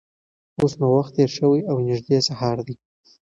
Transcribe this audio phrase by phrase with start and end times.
[0.59, 2.75] اوس نو وخت تېر شوی او نږدې سهار دی.